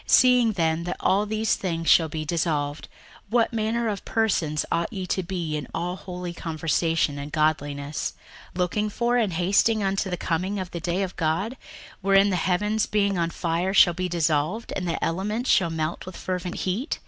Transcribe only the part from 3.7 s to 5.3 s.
of persons ought ye to